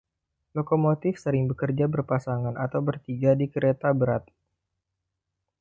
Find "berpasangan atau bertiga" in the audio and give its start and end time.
1.95-3.31